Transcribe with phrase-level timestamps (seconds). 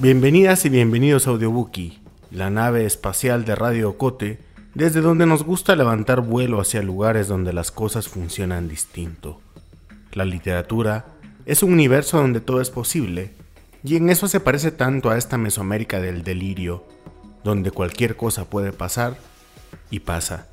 [0.00, 1.98] Bienvenidas y bienvenidos a Audiobookie,
[2.30, 4.38] la nave espacial de Radio Cote,
[4.72, 9.40] desde donde nos gusta levantar vuelo hacia lugares donde las cosas funcionan distinto.
[10.12, 11.06] La literatura
[11.46, 13.32] es un universo donde todo es posible,
[13.82, 16.84] y en eso se parece tanto a esta Mesoamérica del delirio,
[17.42, 19.16] donde cualquier cosa puede pasar
[19.90, 20.46] y pasa.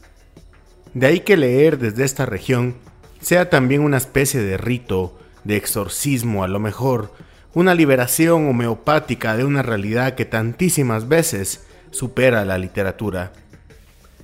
[0.95, 2.77] De ahí que leer desde esta región
[3.21, 7.13] sea también una especie de rito, de exorcismo a lo mejor,
[7.55, 13.31] una liberación homeopática de una realidad que tantísimas veces supera la literatura.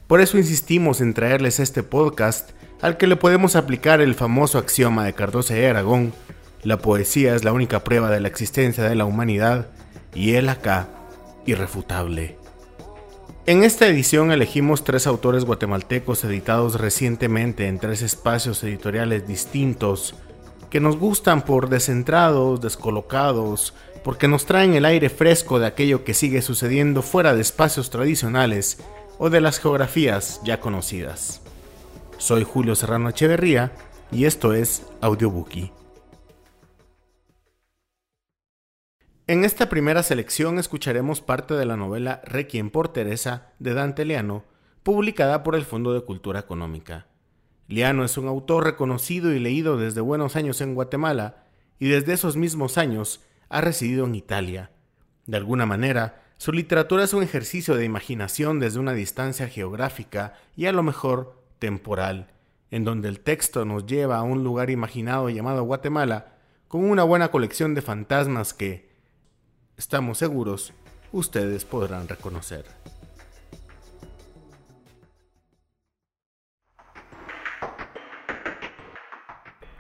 [0.05, 5.05] Por eso insistimos en traerles este podcast al que le podemos aplicar el famoso axioma
[5.05, 6.13] de Cardoso y Aragón,
[6.63, 9.68] la poesía es la única prueba de la existencia de la humanidad,
[10.13, 10.90] y él acá,
[11.45, 12.38] irrefutable.
[13.45, 20.15] En esta edición elegimos tres autores guatemaltecos editados recientemente en tres espacios editoriales distintos
[20.72, 26.14] que nos gustan por descentrados, descolocados, porque nos traen el aire fresco de aquello que
[26.14, 28.80] sigue sucediendo fuera de espacios tradicionales
[29.20, 31.42] o de las geografías ya conocidas.
[32.18, 33.74] Soy Julio Serrano Echeverría
[34.12, 35.74] y esto es Audiobookie.
[39.27, 44.46] En esta primera selección escucharemos parte de la novela Requiem por Teresa de Dante Leano,
[44.84, 47.10] publicada por el Fondo de Cultura Económica.
[47.72, 51.46] Liano es un autor reconocido y leído desde buenos años en Guatemala
[51.80, 54.72] y desde esos mismos años ha residido en Italia.
[55.26, 60.66] De alguna manera, su literatura es un ejercicio de imaginación desde una distancia geográfica y
[60.66, 62.27] a lo mejor temporal,
[62.72, 66.34] en donde el texto nos lleva a un lugar imaginado llamado Guatemala
[66.68, 68.92] con una buena colección de fantasmas que,
[69.78, 70.74] estamos seguros,
[71.14, 72.66] ustedes podrán reconocer.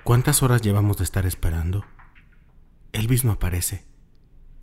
[0.03, 1.85] ¿Cuántas horas llevamos de estar esperando?
[2.91, 3.85] Elvis no aparece.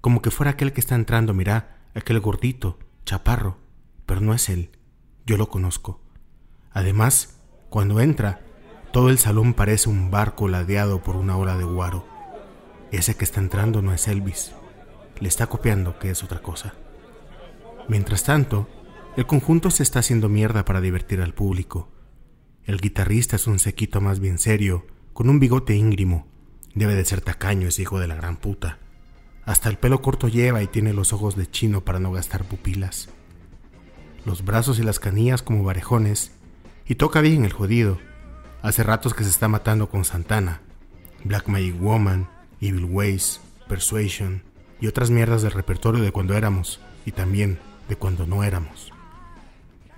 [0.00, 3.58] Como que fuera aquel que está entrando, mira, aquel gordito, chaparro,
[4.06, 4.70] pero no es él.
[5.26, 6.00] Yo lo conozco.
[6.72, 7.40] Además,
[7.70, 8.42] cuando entra,
[8.92, 12.06] todo el salón parece un barco ladeado por una ola de guaro.
[12.90, 14.52] Ese que está entrando no es Elvis
[15.20, 16.74] le está copiando que es otra cosa.
[17.88, 18.68] Mientras tanto,
[19.16, 21.88] el conjunto se está haciendo mierda para divertir al público.
[22.64, 24.86] El guitarrista es un sequito más bien serio,
[25.18, 26.28] con un bigote íngrimo.
[26.76, 28.78] Debe de ser tacaño ese hijo de la gran puta.
[29.44, 33.08] Hasta el pelo corto lleva y tiene los ojos de chino para no gastar pupilas.
[34.24, 36.30] Los brazos y las canillas como varejones.
[36.86, 37.98] Y toca bien el jodido.
[38.62, 40.60] Hace ratos que se está matando con Santana.
[41.24, 42.28] Black Magic Woman,
[42.60, 44.44] Evil Ways, Persuasion,
[44.80, 47.58] y otras mierdas del repertorio de cuando éramos y también
[47.88, 48.92] de cuando no éramos.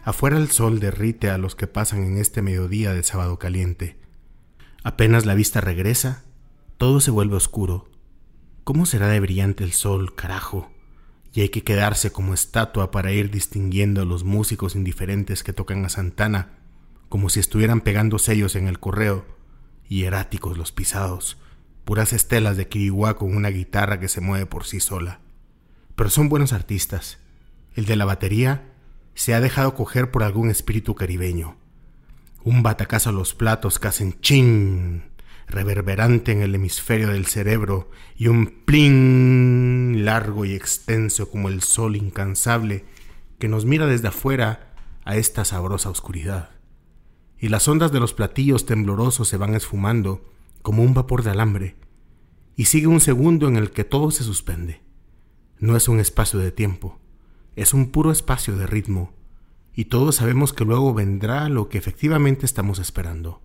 [0.02, 3.99] Afuera el sol derrite a los que pasan en este mediodía de sábado caliente.
[4.82, 6.24] Apenas la vista regresa,
[6.78, 7.90] todo se vuelve oscuro.
[8.64, 10.70] ¿Cómo será de brillante el sol, carajo?
[11.34, 15.84] Y hay que quedarse como estatua para ir distinguiendo a los músicos indiferentes que tocan
[15.84, 16.58] a Santana,
[17.10, 19.26] como si estuvieran pegando sellos en el correo,
[19.86, 21.36] y eráticos los pisados,
[21.84, 25.20] puras estelas de Kiriwa con una guitarra que se mueve por sí sola.
[25.94, 27.18] Pero son buenos artistas.
[27.74, 28.72] El de la batería
[29.14, 31.56] se ha dejado coger por algún espíritu caribeño.
[32.42, 35.04] Un batacazo a los platos que hacen chin,
[35.46, 41.96] reverberante en el hemisferio del cerebro, y un plin largo y extenso como el sol
[41.96, 42.84] incansable
[43.38, 44.74] que nos mira desde afuera
[45.04, 46.50] a esta sabrosa oscuridad.
[47.38, 50.24] Y las ondas de los platillos temblorosos se van esfumando
[50.62, 51.76] como un vapor de alambre,
[52.56, 54.82] y sigue un segundo en el que todo se suspende.
[55.58, 56.98] No es un espacio de tiempo,
[57.56, 59.12] es un puro espacio de ritmo,
[59.74, 63.40] y todos sabemos que luego vendrá lo que efectivamente estamos esperando,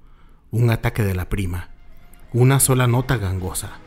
[0.52, 1.70] un ataque de la prima,
[2.34, 3.80] una sola nota gangosa,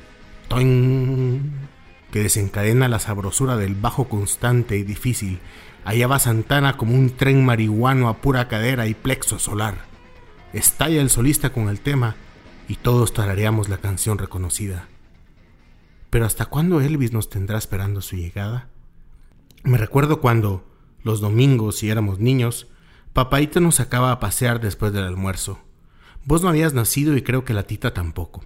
[0.48, 1.68] ¡toing!
[2.10, 5.40] que desencadena la sabrosura del bajo constante y difícil.
[5.84, 9.86] Allá va Santana como un tren marihuano a pura cadera y plexo solar.
[10.52, 12.16] Estalla el solista con el tema
[12.66, 14.88] y todos tarareamos la canción reconocida.
[16.10, 18.68] Pero ¿hasta cuándo Elvis nos tendrá esperando su llegada?
[19.62, 20.64] Me recuerdo cuando,
[21.08, 22.68] los domingos, si éramos niños,
[23.12, 25.58] papaito nos sacaba a pasear después del almuerzo.
[26.24, 28.44] Vos no habías nacido y creo que la tita tampoco.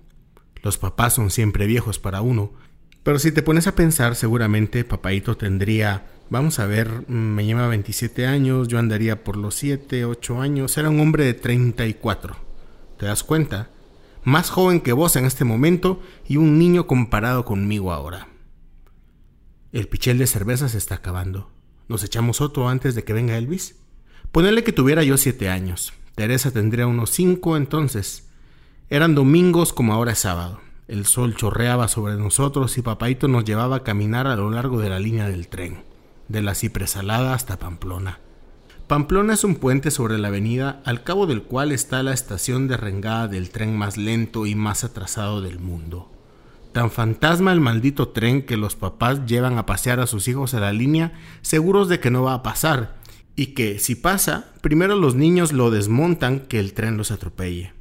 [0.62, 2.53] Los papás son siempre viejos para uno,
[3.03, 8.26] pero si te pones a pensar, seguramente papaito tendría, vamos a ver, me lleva 27
[8.26, 12.37] años, yo andaría por los 7, 8 años, era un hombre de 34.
[12.97, 13.69] ¿Te das cuenta?
[14.25, 18.29] más joven que vos en este momento y un niño comparado conmigo ahora.
[19.73, 21.50] El pichel de cerveza se está acabando.
[21.88, 23.76] ¿Nos echamos otro antes de que venga Elvis?
[24.31, 25.93] Ponele que tuviera yo siete años.
[26.14, 28.29] Teresa tendría unos cinco entonces.
[28.90, 30.61] Eran domingos como ahora es sábado.
[30.88, 34.90] El sol chorreaba sobre nosotros y papaito nos llevaba a caminar a lo largo de
[34.90, 35.84] la línea del tren,
[36.29, 38.19] de la Cipresalada hasta Pamplona.
[38.88, 42.76] Pamplona es un puente sobre la avenida al cabo del cual está la estación de
[42.76, 46.11] rengada del tren más lento y más atrasado del mundo.
[46.73, 50.61] Tan fantasma el maldito tren que los papás llevan a pasear a sus hijos a
[50.61, 52.97] la línea seguros de que no va a pasar
[53.37, 57.73] y que si pasa, primero los niños lo desmontan que el tren los atropelle.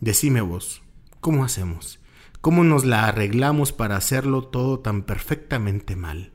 [0.00, 0.82] Decime vos,
[1.20, 2.00] ¿cómo hacemos?
[2.40, 6.32] ¿Cómo nos la arreglamos para hacerlo todo tan perfectamente mal?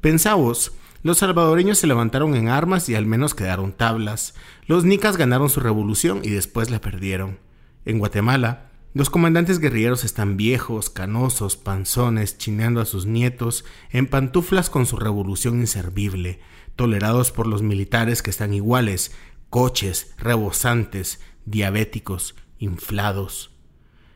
[0.00, 4.34] Pensaos, los salvadoreños se levantaron en armas y al menos quedaron tablas.
[4.66, 7.38] Los nicas ganaron su revolución y después la perdieron.
[7.84, 14.70] En Guatemala, los comandantes guerrilleros están viejos, canosos, panzones, chineando a sus nietos, en pantuflas
[14.70, 16.40] con su revolución inservible,
[16.76, 19.12] tolerados por los militares que están iguales,
[19.50, 23.50] coches, rebosantes, diabéticos, inflados.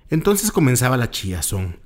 [0.08, 1.78] Entonces comenzaba la chillazón.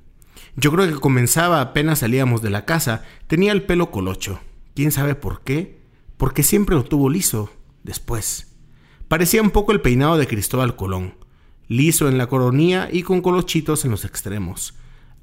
[0.55, 4.39] Yo creo que comenzaba apenas salíamos de la casa, tenía el pelo colocho.
[4.73, 5.81] ¿Quién sabe por qué?
[6.15, 7.51] Porque siempre lo tuvo liso,
[7.83, 8.55] después.
[9.09, 11.24] Parecía un poco el peinado de Cristóbal Colón
[11.67, 14.75] liso en la coronilla y con colochitos en los extremos.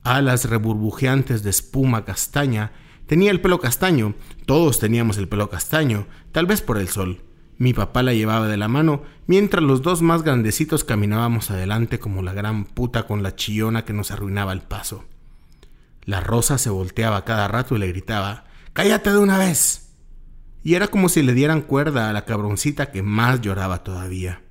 [0.03, 2.73] Alas reburbujeantes de espuma castaña.
[3.07, 4.15] Tenía el pelo castaño,
[4.47, 7.23] todos teníamos el pelo castaño, tal vez por el sol.
[7.59, 12.23] Mi papá la llevaba de la mano, mientras los dos más grandecitos caminábamos adelante como
[12.23, 15.05] la gran puta con la chillona que nos arruinaba el paso.
[16.05, 19.93] La rosa se volteaba cada rato y le gritaba Cállate de una vez.
[20.65, 24.42] Y era como si le dieran cuerda a la cabroncita que más lloraba todavía.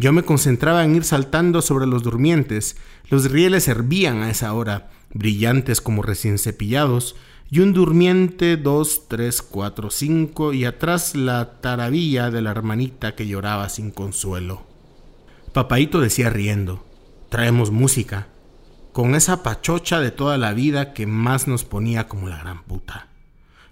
[0.00, 2.78] Yo me concentraba en ir saltando sobre los durmientes.
[3.10, 7.16] Los rieles hervían a esa hora, brillantes como recién cepillados,
[7.50, 13.26] y un durmiente, dos, tres, cuatro, cinco, y atrás la taravilla de la hermanita que
[13.26, 14.62] lloraba sin consuelo.
[15.52, 16.82] Papaito decía riendo,
[17.28, 18.28] traemos música,
[18.92, 23.08] con esa pachocha de toda la vida que más nos ponía como la gran puta.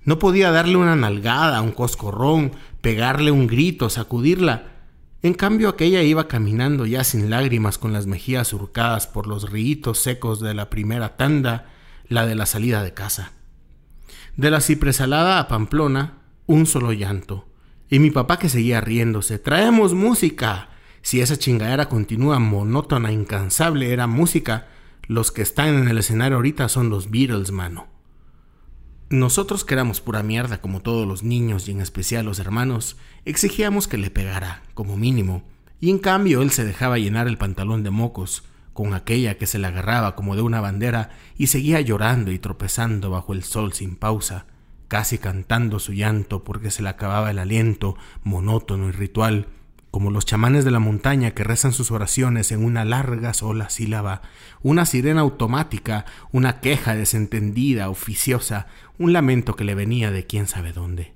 [0.05, 2.53] No podía darle una nalgada, un coscorrón,
[2.83, 4.78] pegarle un grito, sacudirla,
[5.23, 9.99] en cambio aquella iba caminando ya sin lágrimas con las mejillas surcadas por los ríos
[9.99, 11.67] secos de la primera tanda,
[12.09, 13.33] la de la salida de casa.
[14.37, 17.49] De la cipresalada a Pamplona, un solo llanto.
[17.91, 19.39] Y mi papá que seguía riéndose.
[19.39, 20.69] ¡Traemos música!
[21.03, 24.69] Si esa chingadera continúa monótona, incansable, era música.
[25.07, 27.98] Los que están en el escenario ahorita son los Beatles, mano.
[29.11, 33.89] Nosotros que éramos pura mierda como todos los niños y en especial los hermanos, exigíamos
[33.89, 35.45] que le pegara, como mínimo,
[35.81, 38.45] y en cambio él se dejaba llenar el pantalón de mocos,
[38.75, 43.09] con aquella que se le agarraba como de una bandera y seguía llorando y tropezando
[43.09, 44.45] bajo el sol sin pausa,
[44.89, 49.49] casi cantando su llanto porque se le acababa el aliento, monótono y ritual,
[49.91, 54.23] como los chamanes de la montaña que rezan sus oraciones en una larga sola sílaba,
[54.63, 58.67] una sirena automática, una queja desentendida, oficiosa,
[58.99, 61.15] un lamento que le venía de quién sabe dónde.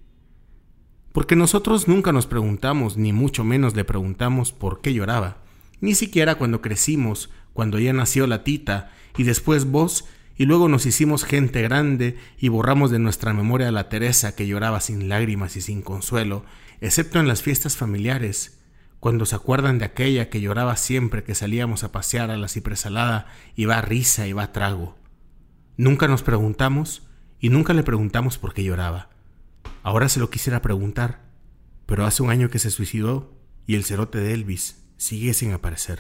[1.12, 5.42] Porque nosotros nunca nos preguntamos, ni mucho menos le preguntamos por qué lloraba,
[5.80, 10.86] ni siquiera cuando crecimos, cuando ya nació la tita, y después vos, y luego nos
[10.86, 15.56] hicimos gente grande y borramos de nuestra memoria a la Teresa que lloraba sin lágrimas
[15.56, 16.44] y sin consuelo,
[16.80, 18.61] excepto en las fiestas familiares,
[19.02, 23.26] cuando se acuerdan de aquella que lloraba siempre que salíamos a pasear a la cipresalada
[23.56, 24.96] y va risa y va trago.
[25.76, 27.02] Nunca nos preguntamos
[27.40, 29.10] y nunca le preguntamos por qué lloraba.
[29.82, 31.18] Ahora se lo quisiera preguntar,
[31.84, 33.36] pero hace un año que se suicidó
[33.66, 35.98] y el cerote de Elvis sigue sin aparecer.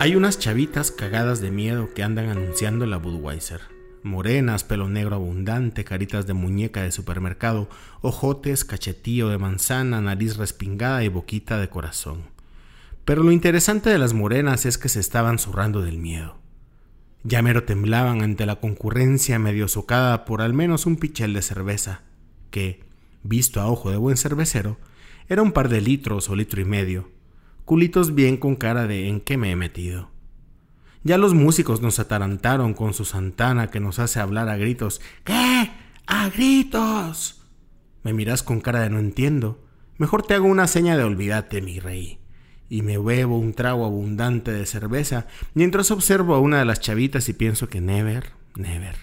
[0.00, 5.84] Hay unas chavitas cagadas de miedo que andan anunciando la Budweiser morenas, pelo negro abundante,
[5.84, 7.68] caritas de muñeca de supermercado,
[8.00, 12.24] ojotes, cachetío de manzana, nariz respingada y boquita de corazón.
[13.04, 16.36] Pero lo interesante de las morenas es que se estaban zurrando del miedo.
[17.24, 22.02] Ya mero temblaban ante la concurrencia medio socada por al menos un pichel de cerveza,
[22.50, 22.84] que,
[23.22, 24.78] visto a ojo de buen cervecero,
[25.28, 27.10] era un par de litros o litro y medio,
[27.64, 30.10] culitos bien con cara de en qué me he metido.
[31.08, 35.00] Ya los músicos nos atarantaron con su santana que nos hace hablar a gritos.
[35.24, 35.70] ¿Qué?
[36.06, 37.40] ¡A gritos!
[38.02, 39.58] Me miras con cara de no entiendo.
[39.96, 42.18] Mejor te hago una seña de olvídate, mi rey.
[42.68, 47.30] Y me bebo un trago abundante de cerveza mientras observo a una de las chavitas
[47.30, 48.96] y pienso que never, never.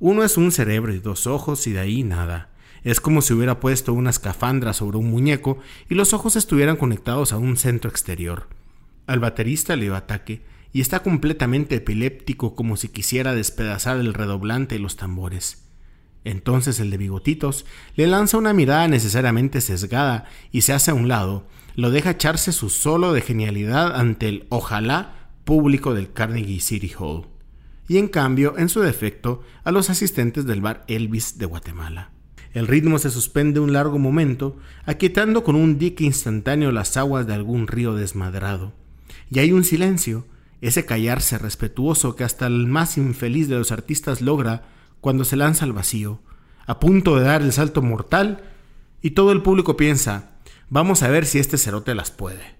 [0.00, 2.50] Uno es un cerebro y dos ojos y de ahí nada.
[2.84, 7.32] Es como si hubiera puesto una escafandra sobre un muñeco y los ojos estuvieran conectados
[7.32, 8.48] a un centro exterior.
[9.06, 14.76] Al baterista le dio ataque y está completamente epiléptico como si quisiera despedazar el redoblante
[14.76, 15.66] y los tambores.
[16.24, 17.64] Entonces el de bigotitos
[17.96, 21.46] le lanza una mirada necesariamente sesgada y se hace a un lado,
[21.76, 27.26] lo deja echarse su solo de genialidad ante el ojalá público del Carnegie City Hall,
[27.88, 32.10] y en cambio, en su defecto, a los asistentes del bar Elvis de Guatemala.
[32.52, 37.34] El ritmo se suspende un largo momento, aquietando con un dique instantáneo las aguas de
[37.34, 38.72] algún río desmadrado.
[39.30, 40.26] Y hay un silencio,
[40.60, 44.68] ese callarse respetuoso que hasta el más infeliz de los artistas logra
[45.00, 46.20] cuando se lanza al vacío,
[46.66, 48.44] a punto de dar el salto mortal,
[49.02, 50.32] y todo el público piensa,
[50.68, 52.56] vamos a ver si este cerote las puede.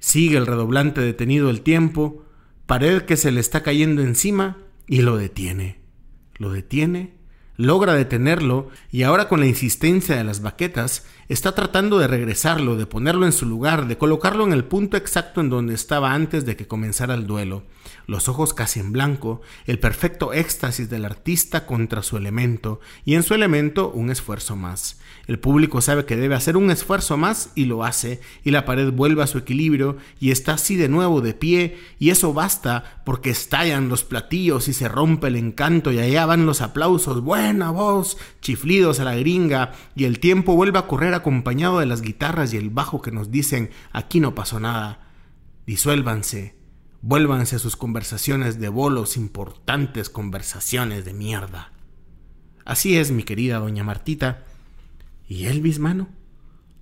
[0.00, 2.24] Sigue el redoblante detenido el tiempo,
[2.66, 5.78] pared que se le está cayendo encima, y lo detiene.
[6.36, 7.21] Lo detiene
[7.62, 12.86] logra detenerlo y ahora con la insistencia de las baquetas está tratando de regresarlo, de
[12.86, 16.56] ponerlo en su lugar, de colocarlo en el punto exacto en donde estaba antes de
[16.56, 17.62] que comenzara el duelo.
[18.06, 23.22] Los ojos casi en blanco, el perfecto éxtasis del artista contra su elemento, y en
[23.22, 25.00] su elemento un esfuerzo más.
[25.26, 28.92] El público sabe que debe hacer un esfuerzo más y lo hace, y la pared
[28.92, 33.30] vuelve a su equilibrio y está así de nuevo de pie, y eso basta porque
[33.30, 38.18] estallan los platillos y se rompe el encanto y allá van los aplausos, buena voz,
[38.40, 42.56] chiflidos a la gringa, y el tiempo vuelve a correr acompañado de las guitarras y
[42.56, 45.08] el bajo que nos dicen aquí no pasó nada.
[45.66, 46.56] Disuélvanse,
[47.00, 51.72] vuélvanse a sus conversaciones de bolos, importantes conversaciones de mierda.
[52.64, 54.44] Así es, mi querida doña Martita,
[55.32, 56.10] ¿Y Elvis, mano?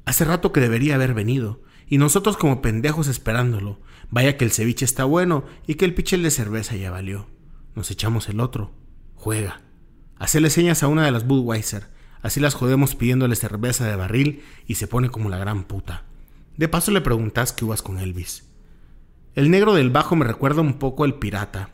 [0.04, 3.78] Hace rato que debería haber venido, y nosotros como pendejos esperándolo.
[4.10, 7.28] Vaya que el ceviche está bueno y que el pichel de cerveza ya valió.
[7.76, 8.72] Nos echamos el otro.
[9.14, 9.60] Juega.
[10.18, 11.90] Hacele señas a una de las Budweiser.
[12.22, 16.02] Así las jodemos pidiéndole cerveza de barril y se pone como la gran puta.
[16.56, 18.48] De paso le preguntás qué uvas con Elvis.
[19.36, 21.70] El negro del bajo me recuerda un poco al pirata.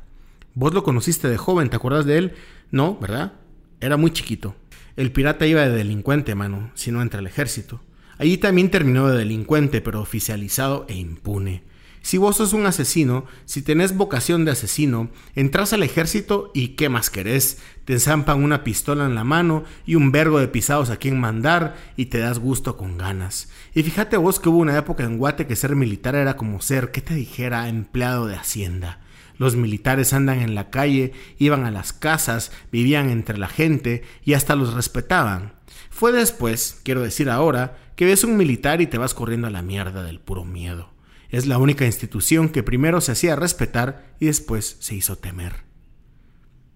[0.53, 2.35] Vos lo conociste de joven, ¿te acuerdas de él?
[2.71, 3.33] No, ¿verdad?
[3.81, 4.57] Era muy chiquito.
[4.97, 7.83] El pirata iba de delincuente, mano, si no entra al ejército.
[8.17, 11.65] Allí también terminó de delincuente, pero oficializado e impune.
[12.01, 16.89] Si vos sos un asesino, si tenés vocación de asesino, entras al ejército y ¿qué
[16.89, 17.59] más querés?
[17.85, 21.77] Te enzampan una pistola en la mano y un vergo de pisados a quien mandar
[21.97, 23.51] y te das gusto con ganas.
[23.75, 26.91] Y fíjate vos que hubo una época en Guate que ser militar era como ser,
[26.91, 29.01] ¿qué te dijera?, empleado de hacienda.
[29.39, 34.35] Los militares andan en la calle, iban a las casas, vivían entre la gente y
[34.35, 35.55] hasta los respetaban.
[35.91, 39.63] Fue después, quiero decir ahora, que ves un militar y te vas corriendo a la
[39.63, 40.91] mierda del puro miedo.
[41.29, 45.65] Es la única institución que primero se hacía respetar y después se hizo temer.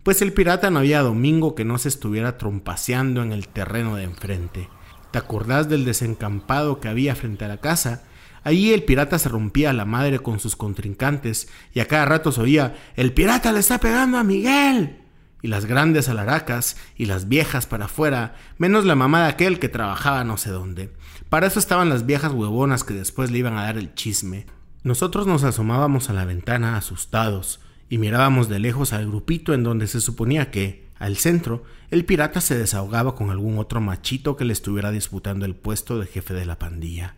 [0.02, 4.04] Pues el pirata no había domingo que no se estuviera trompaseando en el terreno de
[4.04, 4.68] enfrente.
[5.10, 8.04] ¿Te acordás del desencampado que había frente a la casa?
[8.42, 12.40] Allí el pirata se rompía la madre con sus contrincantes y a cada rato se
[12.40, 14.96] oía El pirata le está pegando a Miguel.
[15.42, 19.70] Y las grandes alaracas y las viejas para afuera, menos la mamá de aquel que
[19.70, 20.92] trabajaba no sé dónde.
[21.30, 24.46] Para eso estaban las viejas huevonas que después le iban a dar el chisme.
[24.82, 29.86] Nosotros nos asomábamos a la ventana asustados y mirábamos de lejos al grupito en donde
[29.86, 34.52] se suponía que, al centro, el pirata se desahogaba con algún otro machito que le
[34.52, 37.16] estuviera disputando el puesto de jefe de la pandilla.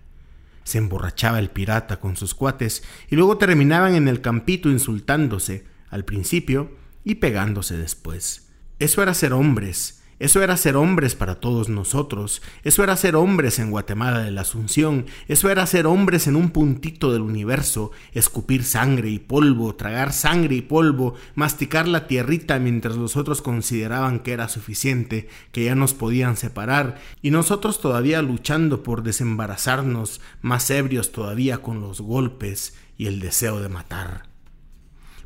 [0.65, 6.05] Se emborrachaba el pirata con sus cuates y luego terminaban en el campito insultándose al
[6.05, 8.49] principio y pegándose después.
[8.79, 13.59] Eso era ser hombres, eso era ser hombres para todos nosotros, eso era ser hombres
[13.59, 18.63] en Guatemala de la Asunción, eso era ser hombres en un puntito del universo, escupir
[18.63, 24.33] sangre y polvo, tragar sangre y polvo, masticar la tierrita mientras los otros consideraban que
[24.33, 31.11] era suficiente, que ya nos podían separar, y nosotros todavía luchando por desembarazarnos, más ebrios
[31.11, 34.32] todavía con los golpes y el deseo de matar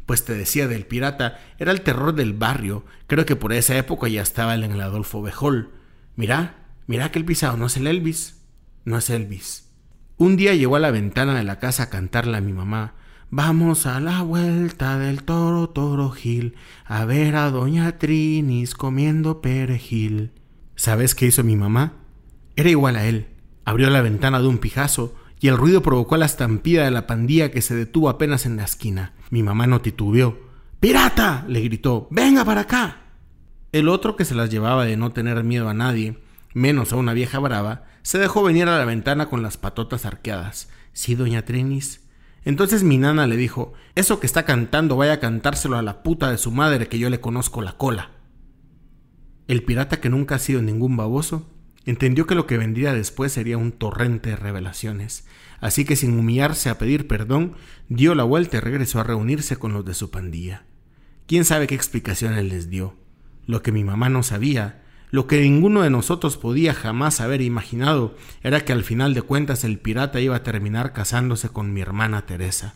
[0.07, 2.85] pues te decía del pirata, era el terror del barrio.
[3.09, 5.73] Creo que por esa época ya estaba en el Adolfo Bejol.
[6.15, 6.55] Mirá,
[6.87, 8.41] mirá que el pisado no es el Elvis.
[8.85, 9.69] No es Elvis.
[10.17, 12.95] Un día llegó a la ventana de la casa a cantarle a mi mamá.
[13.29, 20.31] Vamos a la vuelta del toro toro gil, a ver a doña Trinis comiendo perejil.
[20.77, 21.95] ¿Sabes qué hizo mi mamá?
[22.55, 23.27] Era igual a él.
[23.65, 27.51] Abrió la ventana de un pijazo, y el ruido provocó la estampida de la pandilla
[27.51, 29.13] que se detuvo apenas en la esquina.
[29.31, 30.39] Mi mamá no titubeó.
[30.81, 31.45] ¡Pirata!
[31.49, 32.09] le gritó.
[32.11, 33.03] ¡Venga para acá!
[33.73, 36.19] El otro que se las llevaba de no tener miedo a nadie,
[36.55, 40.69] menos a una vieja brava, se dejó venir a la ventana con las patotas arqueadas.
[40.93, 42.07] Sí, doña Trinis.
[42.45, 46.31] Entonces mi nana le dijo, eso que está cantando vaya a cantárselo a la puta
[46.31, 48.13] de su madre que yo le conozco la cola.
[49.49, 51.51] El pirata que nunca ha sido ningún baboso
[51.87, 55.25] Entendió que lo que vendría después sería un torrente de revelaciones,
[55.61, 57.55] así que sin humillarse a pedir perdón,
[57.89, 60.65] dio la vuelta y regresó a reunirse con los de su pandilla.
[61.29, 62.97] ¿Quién sabe qué explicaciones les dio?
[63.47, 68.17] Lo que mi mamá no sabía, Lo que ninguno de nosotros podía jamás haber imaginado
[68.43, 72.27] era que al final de cuentas el pirata iba a terminar casándose con mi hermana
[72.27, 72.75] Teresa.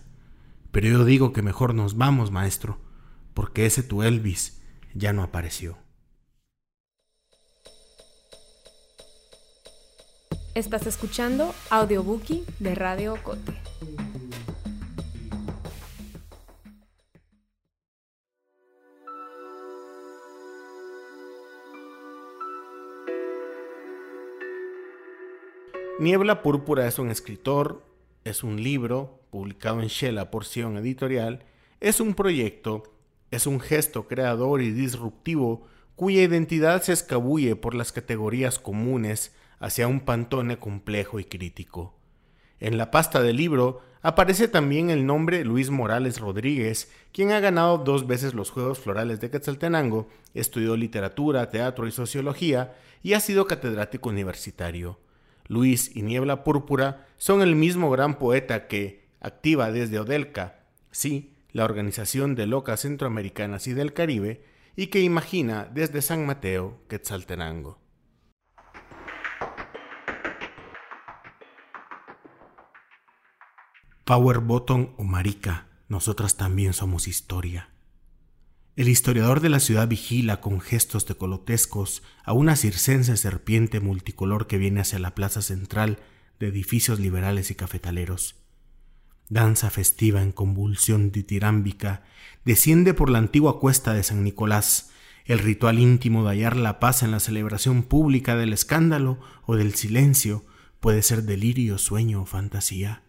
[0.71, 2.81] Pero yo digo que mejor nos vamos, maestro,
[3.35, 4.63] porque ese tu Elvis
[4.95, 5.79] ya no apareció.
[10.53, 13.53] Estás escuchando Audiobookie de Radio Cote.
[26.01, 27.85] Niebla Púrpura es un escritor,
[28.25, 31.45] es un libro publicado en Shela Porción Editorial,
[31.79, 32.83] es un proyecto,
[33.31, 39.87] es un gesto creador y disruptivo cuya identidad se escabulle por las categorías comunes hacia
[39.87, 41.95] un pantone complejo y crítico.
[42.59, 47.79] En la pasta del libro aparece también el nombre Luis Morales Rodríguez, quien ha ganado
[47.79, 53.47] dos veces los Juegos Florales de Quetzaltenango, estudió literatura, teatro y sociología y ha sido
[53.47, 54.99] catedrático universitario.
[55.47, 61.65] Luis y Niebla Púrpura son el mismo gran poeta que, activa desde Odelca, sí, la
[61.65, 64.45] Organización de Locas Centroamericanas y del Caribe,
[64.77, 67.79] y que imagina desde San Mateo, Quetzaltenango.
[74.11, 77.69] Power Bottom o Marica, nosotras también somos historia.
[78.75, 84.59] El historiador de la ciudad vigila con gestos decolotescos a una circense serpiente multicolor que
[84.59, 86.01] viene hacia la plaza central
[86.41, 88.35] de edificios liberales y cafetaleros.
[89.29, 92.03] Danza festiva en convulsión ditirámbica,
[92.45, 94.91] desciende por la antigua cuesta de San Nicolás,
[95.25, 99.77] el ritual íntimo de hallar la paz en la celebración pública del escándalo o del
[99.77, 100.45] silencio
[100.81, 103.05] puede ser delirio, sueño o fantasía.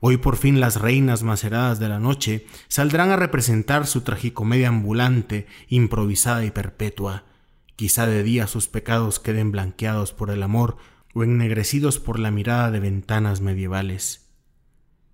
[0.00, 5.46] Hoy por fin las reinas maceradas de la noche saldrán a representar su tragicomedia ambulante,
[5.68, 7.24] improvisada y perpetua.
[7.76, 10.76] Quizá de día sus pecados queden blanqueados por el amor
[11.14, 14.28] o ennegrecidos por la mirada de ventanas medievales.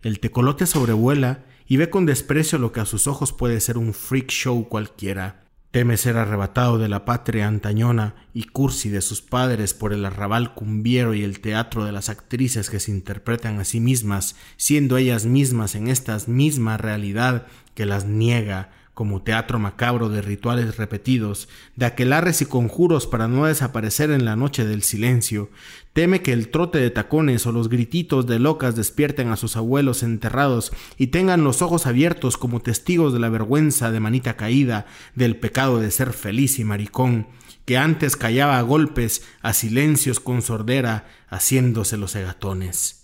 [0.03, 3.95] El tecolote sobrevuela y ve con desprecio lo que a sus ojos puede ser un
[3.95, 5.42] freak show cualquiera.
[5.73, 10.53] Teme ser arrebatado de la patria antañona y cursi de sus padres por el arrabal
[10.53, 15.25] cumbiero y el teatro de las actrices que se interpretan a sí mismas, siendo ellas
[15.25, 21.87] mismas en esta misma realidad que las niega como teatro macabro de rituales repetidos, de
[21.87, 25.51] aquelarres y conjuros para no desaparecer en la noche del silencio,
[25.93, 30.03] teme que el trote de tacones o los grititos de locas despierten a sus abuelos
[30.03, 35.37] enterrados y tengan los ojos abiertos como testigos de la vergüenza de manita caída, del
[35.37, 37.29] pecado de ser feliz y maricón,
[37.65, 43.02] que antes callaba a golpes, a silencios con sordera, haciéndose los egatones.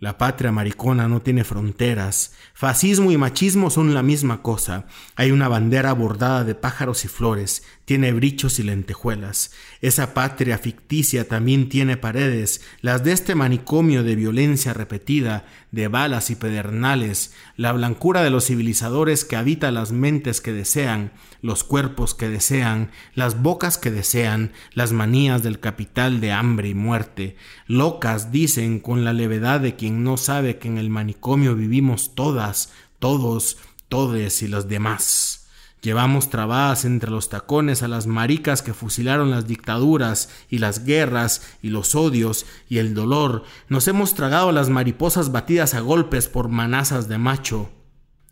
[0.00, 2.32] La patria maricona no tiene fronteras.
[2.54, 4.86] Fascismo y machismo son la misma cosa.
[5.14, 9.52] Hay una bandera bordada de pájaros y flores, tiene brichos y lentejuelas.
[9.82, 16.30] Esa patria ficticia también tiene paredes, las de este manicomio de violencia repetida, de balas
[16.30, 22.14] y pedernales, la blancura de los civilizadores que habita las mentes que desean, los cuerpos
[22.14, 27.36] que desean, las bocas que desean, las manías del capital de hambre y muerte.
[27.66, 32.72] Locas dicen con la levedad de quien no sabe que en el manicomio vivimos todas,
[32.98, 35.39] todos, todes y los demás.
[35.82, 41.42] Llevamos trabadas entre los tacones a las maricas que fusilaron las dictaduras y las guerras
[41.62, 43.44] y los odios y el dolor.
[43.68, 47.70] Nos hemos tragado las mariposas batidas a golpes por manazas de macho.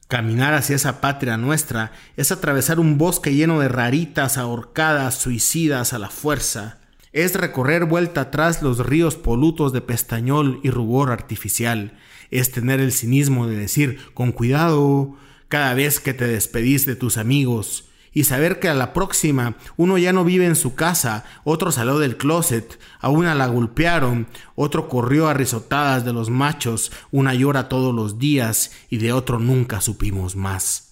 [0.08, 5.98] Caminar hacia esa patria nuestra es atravesar un bosque lleno de raritas ahorcadas, suicidas a
[5.98, 6.78] la fuerza.
[7.12, 11.96] Es recorrer vuelta atrás los ríos polutos de pestañol y rubor artificial.
[12.30, 15.16] Es tener el cinismo de decir, con cuidado,
[15.48, 19.98] cada vez que te despedís de tus amigos y saber que a la próxima uno
[19.98, 24.88] ya no vive en su casa, otro salió del closet, a una la golpearon, otro
[24.88, 29.80] corrió a risotadas de los machos, una llora todos los días y de otro nunca
[29.80, 30.87] supimos más.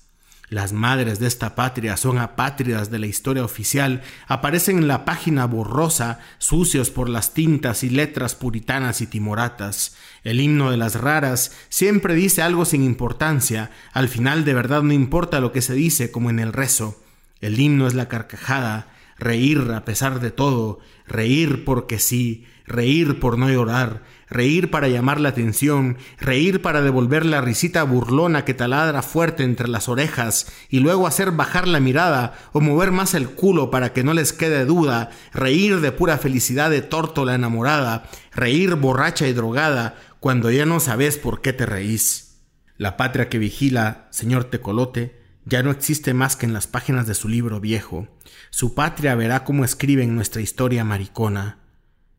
[0.49, 5.45] Las madres de esta patria son apátridas de la historia oficial, aparecen en la página
[5.45, 9.97] borrosa, sucios por las tintas y letras puritanas y timoratas.
[10.23, 14.93] El himno de las raras siempre dice algo sin importancia, al final de verdad no
[14.93, 17.03] importa lo que se dice como en el rezo.
[17.41, 18.87] El himno es la carcajada,
[19.19, 20.79] reír a pesar de todo,
[21.09, 27.25] reír porque sí, reír por no llorar, reír para llamar la atención, reír para devolver
[27.25, 32.35] la risita burlona que taladra fuerte entre las orejas y luego hacer bajar la mirada
[32.53, 36.71] o mover más el culo para que no les quede duda, reír de pura felicidad
[36.71, 42.43] de tórtola enamorada, reír borracha y drogada cuando ya no sabes por qué te reís.
[42.79, 47.15] La patria que vigila, señor Tecolote, ya no existe más que en las páginas de
[47.15, 48.09] su libro viejo.
[48.51, 51.61] Su patria verá cómo escriben nuestra historia maricona.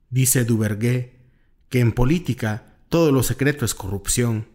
[0.10, 1.17] Dice Duvergué
[1.70, 4.48] que en política todo lo secreto es corrupción.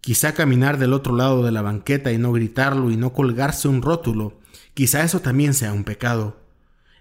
[0.00, 3.82] Quizá caminar del otro lado de la banqueta y no gritarlo y no colgarse un
[3.82, 4.40] rótulo,
[4.72, 6.40] quizá eso también sea un pecado.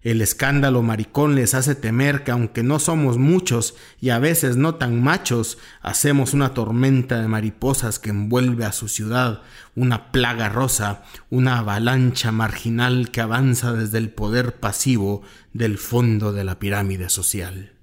[0.02, 4.76] El escándalo maricón les hace temer que aunque no somos muchos y a veces no
[4.76, 9.42] tan machos, hacemos una tormenta de mariposas que envuelve a su ciudad,
[9.76, 15.22] una plaga rosa, una avalancha marginal que avanza desde el poder pasivo
[15.54, 17.79] del fondo de la pirámide social.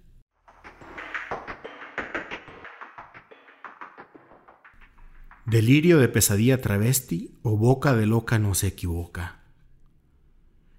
[5.46, 9.42] Delirio de pesadilla travesti o boca de loca no se equivoca.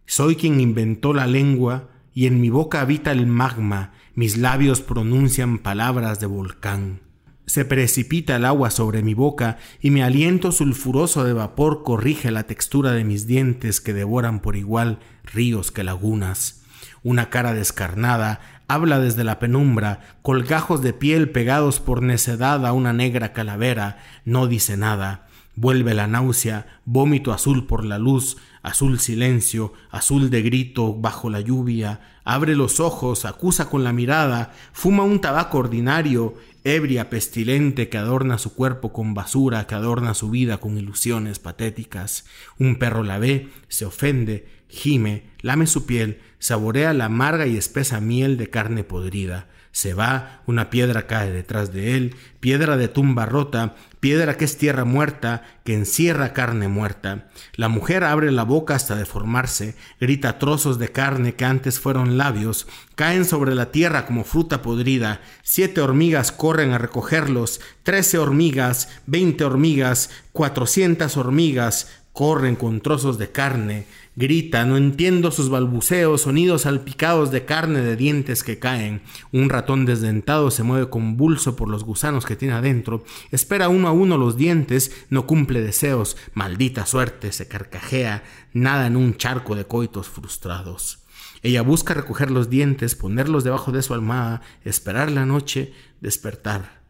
[0.06, 5.60] Soy quien inventó la lengua y en mi boca habita el magma, mis labios pronuncian
[5.60, 7.00] palabras de volcán.
[7.46, 12.44] Se precipita el agua sobre mi boca y mi aliento sulfuroso de vapor corrige la
[12.44, 16.66] textura de mis dientes que devoran por igual ríos que lagunas.
[17.04, 22.94] Una cara descarnada habla desde la penumbra, colgajos de piel pegados por necedad a una
[22.94, 25.28] negra calavera, no dice nada.
[25.56, 31.40] Vuelve la náusea, vómito azul por la luz, azul silencio, azul de grito bajo la
[31.40, 37.98] lluvia, abre los ojos, acusa con la mirada, fuma un tabaco ordinario, ebria, pestilente, que
[37.98, 42.26] adorna su cuerpo con basura, que adorna su vida con ilusiones patéticas.
[42.60, 48.00] Un perro la ve, se ofende, gime, lame su piel, saborea la amarga y espesa
[48.00, 49.48] miel de carne podrida.
[49.72, 54.58] Se va, una piedra cae detrás de él, piedra de tumba rota, piedra que es
[54.58, 57.30] tierra muerta, que encierra carne muerta.
[57.56, 62.68] La mujer abre la boca hasta deformarse, grita trozos de carne que antes fueron labios,
[62.96, 69.44] caen sobre la tierra como fruta podrida, siete hormigas corren a recogerlos, trece hormigas, veinte
[69.44, 73.86] hormigas, cuatrocientas hormigas, corren con trozos de carne,
[74.18, 79.04] grita, no entiendo sus balbuceos, sonidos salpicados de carne de dientes que caen.
[79.32, 83.92] Un ratón desdentado se mueve convulso por los gusanos que tiene adentro, espera uno a
[83.92, 89.66] uno los dientes, no cumple deseos, maldita suerte, se carcajea, nada en un charco de
[89.66, 91.04] coitos frustrados.
[91.44, 96.82] Ella busca recoger los dientes, ponerlos debajo de su almohada, esperar la noche, despertar.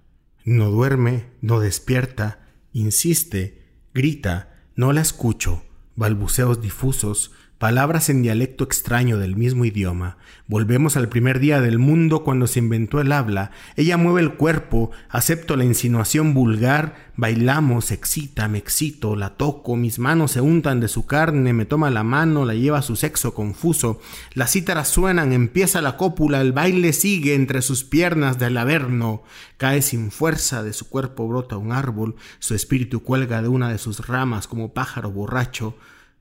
[0.46, 5.64] No duerme, no despierta, insiste, grita, no la escucho,
[5.98, 10.18] balbuceos difusos, palabras en dialecto extraño del mismo idioma.
[10.48, 13.52] Volvemos al primer día del mundo cuando se inventó el habla.
[13.76, 19.98] Ella mueve el cuerpo, acepto la insinuación vulgar, bailamos, excita, me excito, la toco, mis
[19.98, 23.34] manos se untan de su carne, me toma la mano, la lleva a su sexo
[23.34, 24.00] confuso.
[24.34, 29.24] Las cítaras suenan, empieza la cópula, el baile sigue entre sus piernas del averno.
[29.58, 33.80] Cae sin fuerza, de su cuerpo brota un árbol, su espíritu cuelga de una de
[33.80, 35.76] sus ramas como pájaro borracho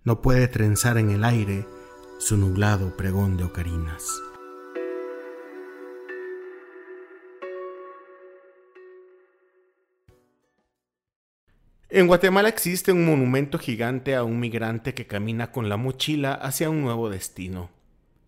[0.06, 1.66] no puede trenzar en el aire
[2.18, 4.22] su nublado pregón de ocarinas.
[11.88, 16.70] En Guatemala existe un monumento gigante a un migrante que camina con la mochila hacia
[16.70, 17.70] un nuevo destino.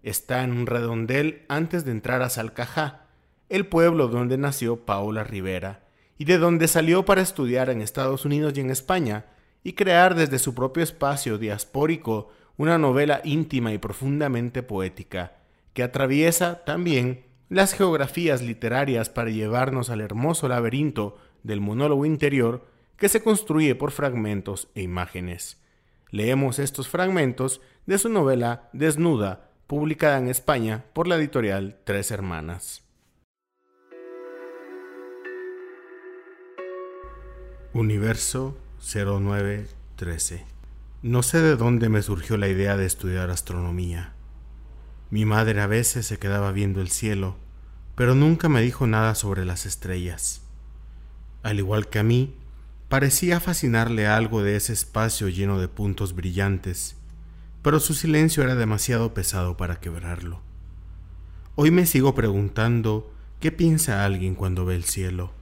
[0.03, 3.07] Está en un redondel antes de entrar a Salcajá,
[3.49, 5.85] el pueblo donde nació Paola Rivera
[6.19, 9.27] y de donde salió para estudiar en Estados Unidos y en España,
[9.69, 15.43] y crear desde su propio espacio diaspórico una novela íntima y profundamente poética,
[15.75, 23.11] que atraviesa también las geografías literarias para llevarnos al hermoso laberinto del monólogo interior que
[23.11, 25.63] se construye por fragmentos e imágenes.
[26.11, 32.85] Leemos estos fragmentos de su novela Desnuda, publicada en España por la editorial Tres Hermanas.
[37.75, 40.45] Universo 0913.
[41.03, 44.15] No sé de dónde me surgió la idea de estudiar astronomía.
[45.11, 47.37] Mi madre a veces se quedaba viendo el cielo,
[47.95, 50.43] pero nunca me dijo nada sobre las estrellas.
[51.43, 52.35] Al igual que a mí,
[52.89, 56.97] parecía fascinarle algo de ese espacio lleno de puntos brillantes,
[57.63, 60.41] pero su silencio era demasiado pesado para quebrarlo.
[61.55, 65.33] Hoy me sigo preguntando qué piensa alguien cuando ve el cielo.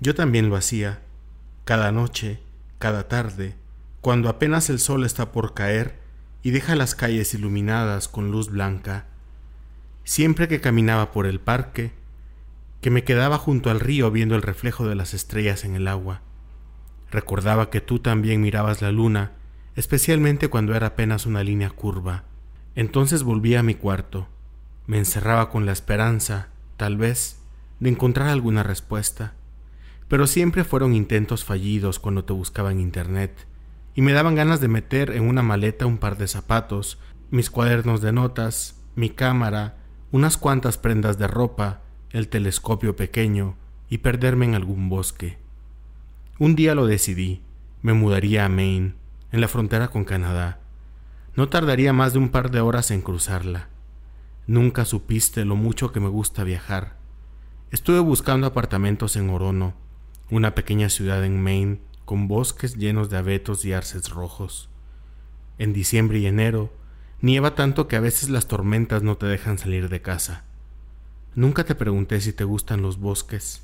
[0.00, 1.02] Yo también lo hacía,
[1.66, 2.38] cada noche,
[2.78, 3.56] cada tarde,
[4.00, 5.98] cuando apenas el sol está por caer
[6.44, 9.06] y deja las calles iluminadas con luz blanca,
[10.04, 11.90] siempre que caminaba por el parque,
[12.80, 16.20] que me quedaba junto al río viendo el reflejo de las estrellas en el agua.
[17.10, 19.32] Recordaba que tú también mirabas la luna,
[19.74, 22.22] especialmente cuando era apenas una línea curva.
[22.76, 24.28] Entonces volví a mi cuarto.
[24.86, 27.40] Me encerraba con la esperanza, tal vez,
[27.80, 29.34] de encontrar alguna respuesta
[30.08, 33.46] pero siempre fueron intentos fallidos cuando te buscaba en Internet,
[33.94, 36.98] y me daban ganas de meter en una maleta un par de zapatos,
[37.30, 39.76] mis cuadernos de notas, mi cámara,
[40.12, 43.56] unas cuantas prendas de ropa, el telescopio pequeño
[43.88, 45.38] y perderme en algún bosque.
[46.38, 47.42] Un día lo decidí,
[47.82, 48.94] me mudaría a Maine,
[49.32, 50.60] en la frontera con Canadá.
[51.34, 53.68] No tardaría más de un par de horas en cruzarla.
[54.46, 56.96] Nunca supiste lo mucho que me gusta viajar.
[57.70, 59.74] Estuve buscando apartamentos en Orono,
[60.30, 64.68] una pequeña ciudad en Maine con bosques llenos de abetos y arces rojos.
[65.58, 66.72] En diciembre y enero
[67.20, 70.44] nieva tanto que a veces las tormentas no te dejan salir de casa.
[71.34, 73.62] Nunca te pregunté si te gustan los bosques.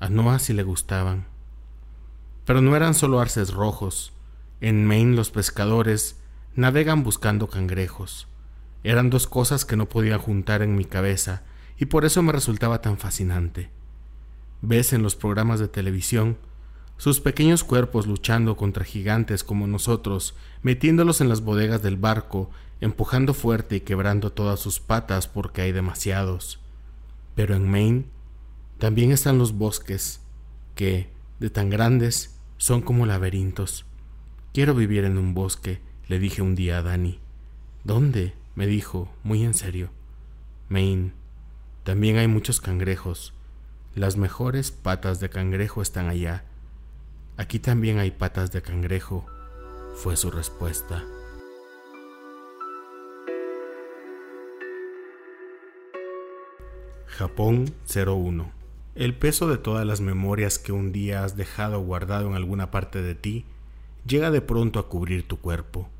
[0.00, 1.26] A Noah sí le gustaban.
[2.44, 4.12] Pero no eran solo arces rojos.
[4.60, 6.18] En Maine los pescadores
[6.54, 8.28] navegan buscando cangrejos.
[8.84, 11.42] Eran dos cosas que no podía juntar en mi cabeza
[11.78, 13.70] y por eso me resultaba tan fascinante.
[14.62, 16.38] Ves en los programas de televisión
[16.96, 22.48] sus pequeños cuerpos luchando contra gigantes como nosotros, metiéndolos en las bodegas del barco,
[22.80, 26.60] empujando fuerte y quebrando todas sus patas porque hay demasiados.
[27.34, 28.04] Pero en Maine
[28.78, 30.20] también están los bosques,
[30.76, 33.84] que, de tan grandes, son como laberintos.
[34.54, 37.18] Quiero vivir en un bosque, le dije un día a Dani.
[37.82, 38.34] ¿Dónde?
[38.54, 39.90] me dijo, muy en serio.
[40.68, 41.14] Maine.
[41.82, 43.34] También hay muchos cangrejos.
[43.94, 46.44] Las mejores patas de cangrejo están allá.
[47.36, 49.26] Aquí también hay patas de cangrejo,
[49.96, 51.04] fue su respuesta.
[57.06, 58.50] Japón 01.
[58.94, 63.02] El peso de todas las memorias que un día has dejado guardado en alguna parte
[63.02, 63.44] de ti
[64.06, 65.90] llega de pronto a cubrir tu cuerpo.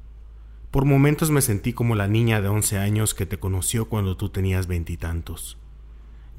[0.71, 4.31] Por momentos me sentí como la niña de once años que te conoció cuando tú
[4.31, 5.59] tenías veintitantos.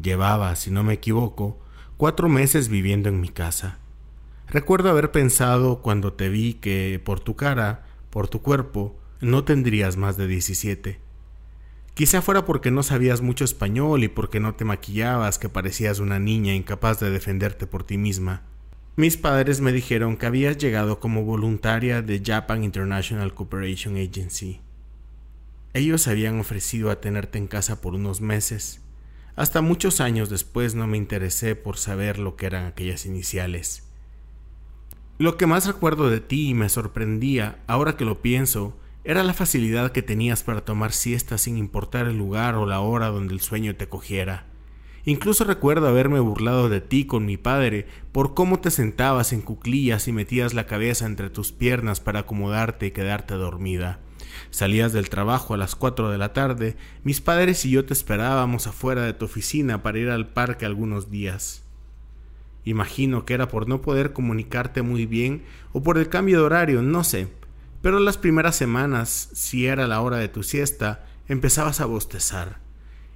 [0.01, 1.59] Llevaba, si no me equivoco,
[1.97, 3.79] cuatro meses viviendo en mi casa.
[4.47, 9.97] Recuerdo haber pensado cuando te vi que por tu cara, por tu cuerpo, no tendrías
[9.97, 10.99] más de diecisiete.
[11.93, 16.19] Quizá fuera porque no sabías mucho español y porque no te maquillabas, que parecías una
[16.19, 18.41] niña incapaz de defenderte por ti misma.
[18.95, 24.61] Mis padres me dijeron que habías llegado como voluntaria de Japan International Cooperation Agency.
[25.73, 28.81] Ellos habían ofrecido a tenerte en casa por unos meses,
[29.35, 33.83] hasta muchos años después no me interesé por saber lo que eran aquellas iniciales.
[35.17, 39.33] Lo que más recuerdo de ti y me sorprendía, ahora que lo pienso, era la
[39.33, 43.41] facilidad que tenías para tomar siestas sin importar el lugar o la hora donde el
[43.41, 44.45] sueño te cogiera.
[45.05, 50.07] Incluso recuerdo haberme burlado de ti con mi padre por cómo te sentabas en cuclillas
[50.07, 53.99] y metías la cabeza entre tus piernas para acomodarte y quedarte dormida.
[54.49, 58.67] Salías del trabajo a las cuatro de la tarde, mis padres y yo te esperábamos
[58.67, 61.63] afuera de tu oficina para ir al parque algunos días.
[62.65, 65.43] Imagino que era por no poder comunicarte muy bien
[65.73, 67.27] o por el cambio de horario, no sé,
[67.81, 72.59] pero las primeras semanas, si era la hora de tu siesta, empezabas a bostezar.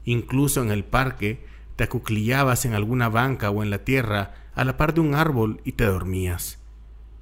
[0.04, 1.46] Incluso en el parque,
[1.78, 5.62] te acuclillabas en alguna banca o en la tierra a la par de un árbol
[5.64, 6.60] y te dormías.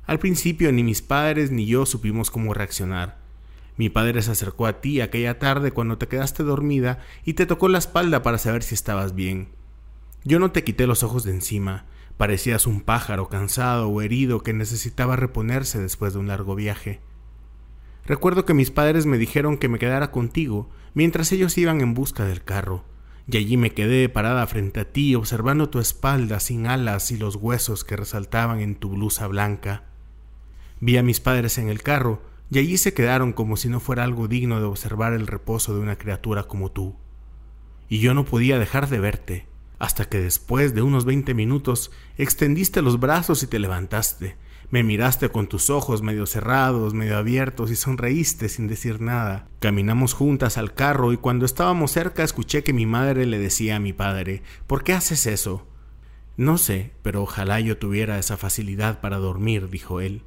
[0.07, 3.17] Al principio ni mis padres ni yo supimos cómo reaccionar.
[3.77, 7.67] Mi padre se acercó a ti aquella tarde cuando te quedaste dormida y te tocó
[7.67, 9.49] la espalda para saber si estabas bien.
[10.23, 11.85] Yo no te quité los ojos de encima,
[12.17, 17.01] parecías un pájaro cansado o herido que necesitaba reponerse después de un largo viaje.
[18.05, 22.23] Recuerdo que mis padres me dijeron que me quedara contigo mientras ellos iban en busca
[22.25, 22.85] del carro,
[23.27, 27.35] y allí me quedé parada frente a ti observando tu espalda sin alas y los
[27.35, 29.83] huesos que resaltaban en tu blusa blanca.
[30.79, 34.03] Vi a mis padres en el carro, y allí se quedaron como si no fuera
[34.03, 36.95] algo digno de observar el reposo de una criatura como tú.
[37.89, 39.47] Y yo no podía dejar de verte,
[39.79, 44.37] hasta que después de unos veinte minutos extendiste los brazos y te levantaste.
[44.71, 49.47] Me miraste con tus ojos medio cerrados, medio abiertos y sonreíste sin decir nada.
[49.59, 53.79] Caminamos juntas al carro y cuando estábamos cerca escuché que mi madre le decía a
[53.79, 55.67] mi padre, ¿por qué haces eso?
[56.37, 60.23] No sé, pero ojalá yo tuviera esa facilidad para dormir, dijo él.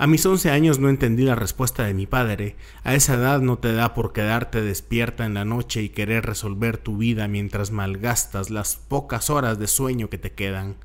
[0.00, 2.56] A mis once años no entendí la respuesta de mi padre.
[2.84, 6.78] A esa edad no te da por quedarte despierta en la noche y querer resolver
[6.78, 10.76] tu vida mientras malgastas las pocas horas de sueño que te quedan.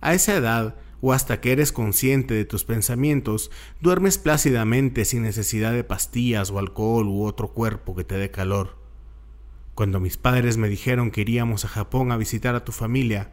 [0.00, 3.50] A esa edad, o hasta que eres consciente de tus pensamientos,
[3.82, 8.78] duermes plácidamente sin necesidad de pastillas o alcohol u otro cuerpo que te dé calor.
[9.74, 13.30] Cuando mis padres me dijeron que iríamos a Japón a visitar a tu familia,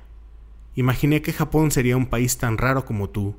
[0.75, 3.37] imaginé que Japón sería un país tan raro como tú,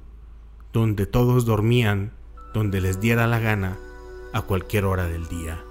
[0.76, 2.12] donde todos dormían,
[2.52, 3.78] donde les diera la gana,
[4.34, 5.64] a cualquier hora del día.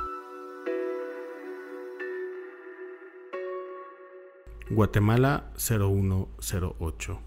[4.67, 7.19] Guatemala 0108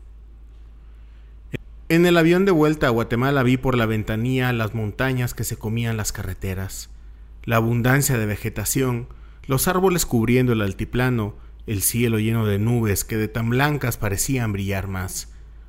[1.88, 5.56] En el avión de vuelta a Guatemala vi por la ventanilla las montañas que se
[5.56, 6.90] comían las carreteras,
[7.44, 9.06] la abundancia de vegetación,
[9.46, 11.36] los árboles cubriendo el altiplano,
[11.68, 15.28] el cielo lleno de nubes que de tan blancas parecían brillar más,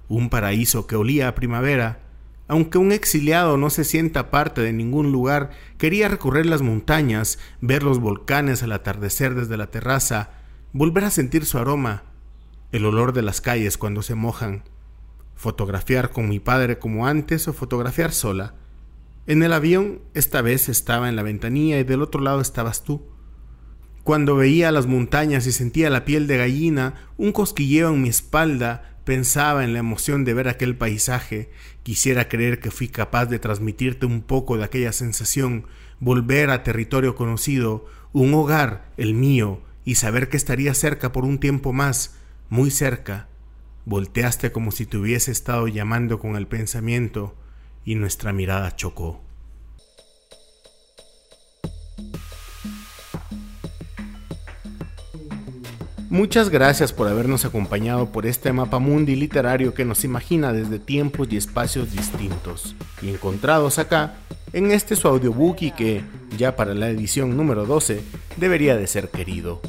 [0.09, 1.99] un paraíso que olía a primavera.
[2.47, 7.83] Aunque un exiliado no se sienta parte de ningún lugar, quería recorrer las montañas, ver
[7.83, 10.31] los volcanes al atardecer desde la terraza,
[10.73, 12.03] volver a sentir su aroma,
[12.71, 14.63] el olor de las calles cuando se mojan,
[15.35, 18.55] fotografiar con mi padre como antes o fotografiar sola.
[19.27, 23.03] En el avión esta vez estaba en la ventanilla y del otro lado estabas tú.
[24.03, 28.98] Cuando veía las montañas y sentía la piel de gallina, un cosquilleo en mi espalda,
[29.09, 31.49] pensaba en la emoción de ver aquel paisaje,
[31.81, 35.65] quisiera creer que fui capaz de transmitirte un poco de aquella sensación,
[35.99, 41.39] volver a territorio conocido, un hogar, el mío, y saber que estaría cerca por un
[41.39, 42.17] tiempo más,
[42.51, 43.29] muy cerca,
[43.85, 47.35] Volteaste como si te hubiese estado llamando con el pensamiento
[47.85, 49.23] y nuestra mirada chocó.
[56.09, 61.27] Muchas gracias por habernos acompañado por este mapa mundi literario que nos imagina desde tiempos
[61.31, 64.15] y espacios distintos y encontrados acá
[64.51, 66.03] en este su audiobook y que,
[66.37, 68.01] ya para la edición número 12,
[68.37, 69.61] debería de ser querido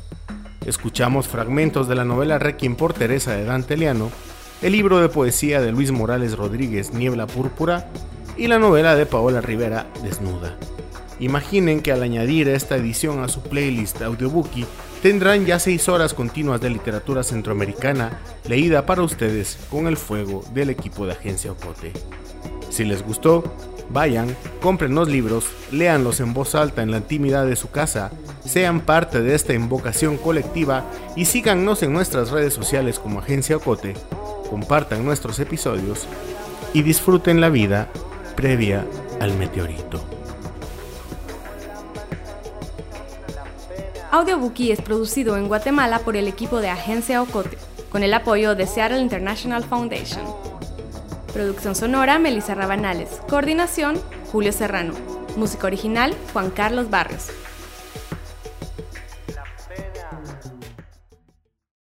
[0.66, 4.11] escuchamos fragmentos de la novela Requiem por Teresa de Dante Liano,
[4.62, 7.88] el libro de poesía de Luis Morales Rodríguez Niebla Púrpura
[8.37, 10.57] y la novela de Paola Rivera Desnuda.
[11.18, 14.66] Imaginen que al añadir esta edición a su playlist Audiobookie
[15.02, 20.70] tendrán ya seis horas continuas de literatura centroamericana leída para ustedes con el fuego del
[20.70, 21.92] equipo de Agencia Ocote.
[22.70, 23.42] Si les gustó,
[23.90, 28.10] vayan, compren los libros, léanlos en voz alta en la intimidad de su casa
[28.44, 30.84] sean parte de esta invocación colectiva
[31.16, 33.94] y síganos en nuestras redes sociales como Agencia Ocote,
[34.48, 36.06] compartan nuestros episodios
[36.72, 37.88] y disfruten la vida
[38.36, 38.86] previa
[39.20, 40.19] al meteorito.
[44.12, 47.57] Audiobookie es producido en Guatemala por el equipo de Agencia Ocote,
[47.90, 50.25] con el apoyo de Seattle International Foundation.
[51.33, 53.09] Producción sonora Melissa Rabanales.
[53.29, 54.01] Coordinación
[54.33, 54.94] Julio Serrano.
[55.37, 57.29] Música original Juan Carlos Barrios.